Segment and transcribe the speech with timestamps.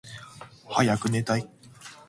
[0.65, 1.47] はやくねたい。